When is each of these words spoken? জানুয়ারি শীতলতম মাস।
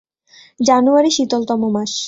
জানুয়ারি 0.59 1.09
শীতলতম 1.15 1.61
মাস। 1.75 1.91